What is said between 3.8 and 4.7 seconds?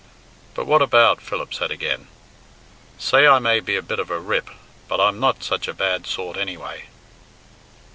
bit of a rip,